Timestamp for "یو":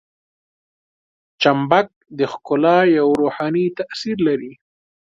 2.97-3.07